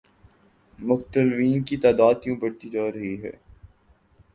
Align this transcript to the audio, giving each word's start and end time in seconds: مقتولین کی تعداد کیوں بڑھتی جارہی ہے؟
مقتولین 0.79 1.61
کی 1.63 1.77
تعداد 1.77 2.15
کیوں 2.23 2.35
بڑھتی 2.39 2.69
جارہی 2.69 3.15
ہے؟ 3.23 3.31